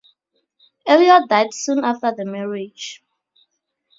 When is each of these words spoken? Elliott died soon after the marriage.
Elliott 0.87 1.29
died 1.29 1.53
soon 1.53 1.85
after 1.85 2.11
the 2.11 2.25
marriage. 2.25 3.03